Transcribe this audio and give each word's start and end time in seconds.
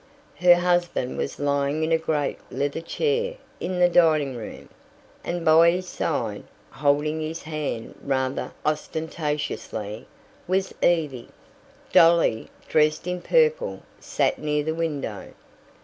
Her 0.39 0.55
husband 0.55 1.19
was 1.19 1.37
lying 1.39 1.83
in 1.83 1.91
a 1.91 1.97
great 1.99 2.39
leather 2.49 2.81
chair 2.81 3.35
in 3.59 3.77
the 3.77 3.87
dining 3.87 4.35
room, 4.35 4.67
and 5.23 5.45
by 5.45 5.69
his 5.69 5.87
side, 5.87 6.43
holding 6.71 7.21
his 7.21 7.43
hand 7.43 7.93
rather 8.01 8.51
ostentatiously, 8.65 10.07
was 10.47 10.73
Evie. 10.81 11.29
Dolly, 11.91 12.49
dressed 12.67 13.05
in 13.05 13.21
purple, 13.21 13.83
sat 13.99 14.39
near 14.39 14.63
the 14.63 14.73
window. 14.73 15.33